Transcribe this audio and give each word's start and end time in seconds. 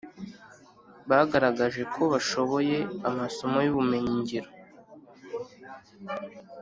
bagaragaje 1.09 1.81
ko 1.93 2.01
bashoboye 2.13 2.77
amasomo 3.09 3.57
y’ubumenyi 3.65 4.13
ngiro 4.19 4.49